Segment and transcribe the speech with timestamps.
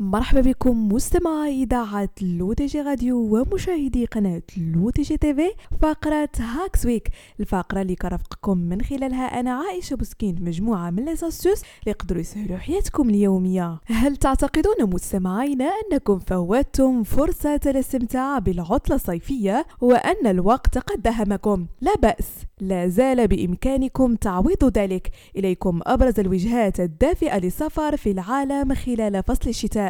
[0.00, 7.08] مرحبا بكم مستمعي إذاعة L'ODJ Radio ومشاهدي قناة L'ODJ TV فقرة Hacks Week
[7.40, 12.58] الفقرة اللي كرفقكم من خلالها أنا عائشة بوسكين مجموعة من les astuces اللي يقدروا يسهلوا
[12.58, 13.80] حياتكم اليومية.
[13.86, 22.28] هل تعتقدون مستمعينا أنكم فوتتم فرصة الاستمتاع بالعطلة الصيفية وأن الوقت قد دهمكم؟ لا بأس
[22.60, 25.10] لا زال بإمكانكم تعويض ذلك.
[25.36, 29.87] إليكم أبرز الوجهات الدافئة للسفر في العالم خلال فصل الشتاء.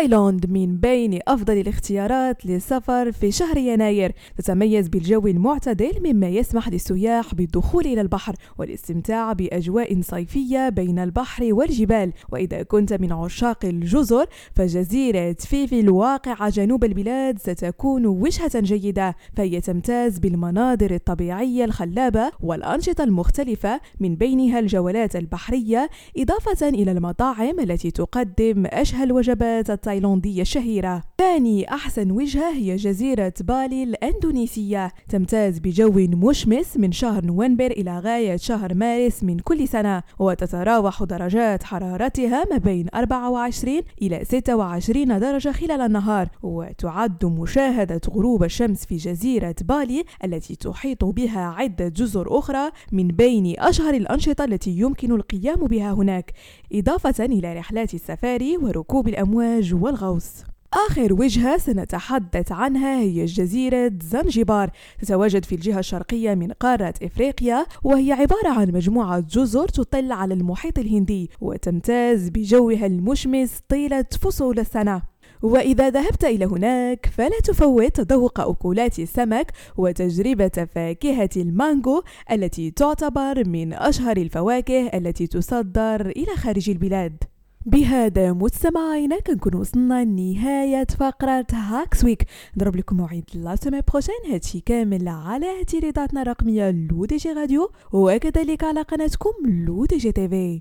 [0.00, 4.12] تايلاند من بين أفضل الاختيارات للسفر في شهر يناير.
[4.38, 12.12] تتميز بالجو المعتدل مما يسمح للسياح بالدخول إلى البحر والاستمتاع بأجواء صيفية بين البحر والجبال.
[12.32, 19.16] وإذا كنت من عشاق الجزر فجزيرة فيفي الواقعة جنوب البلاد ستكون وجهة جيدة.
[19.36, 27.90] فهي تمتاز بالمناظر الطبيعية الخلابة والأنشطة المختلفة من بينها الجولات البحرية إضافة إلى المطاعم التي
[27.90, 34.92] تقدم أشهى الوجبات التايلاندية الشهيرة ثاني أحسن وجهة هي جزيرة بالي الأندونيسية.
[35.08, 41.62] تمتاز بجو مشمس من شهر نوفمبر إلى غاية شهر مارس من كل سنة وتتراوح درجات
[41.62, 46.28] حرارتها ما بين 24 إلى 26 درجة خلال النهار.
[46.42, 53.54] وتعد مشاهدة غروب الشمس في جزيرة بالي التي تحيط بها عدة جزر أخرى من بين
[53.58, 56.32] أشهر الأنشطة التي يمكن القيام بها هناك.
[56.72, 60.44] إضافة إلى رحلات السفاري وركوب الأمواج والغوص.
[60.72, 64.70] آخر وجهة سنتحدث عنها هي جزيرة زنجبار
[65.02, 70.78] تتواجد في الجهة الشرقية من قارة إفريقيا وهي عبارة عن مجموعة جزر تطل على المحيط
[70.78, 75.02] الهندي وتمتاز بجوها المشمس طيلة فصول السنة.
[75.42, 83.72] وإذا ذهبت إلى هناك فلا تفوت تذوق أكلات السمك وتجربة فاكهة المانجو التي تعتبر من
[83.72, 87.29] أشهر الفواكه التي تصدر إلى خارج البلاد.
[87.66, 94.60] بهذا مستمعينا كنكون وصلنا لنهاية فقرة Hacks Week نضرب لكم موعد la semaine prochaine هادشي
[94.60, 100.58] كامل على جريدتنا الرقمية L'ODJ Radio وكذلك على قناتكم L'ODJ TV.